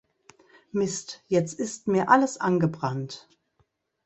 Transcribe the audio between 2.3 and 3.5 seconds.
angebrannt.